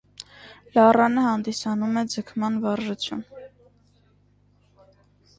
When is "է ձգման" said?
2.01-2.57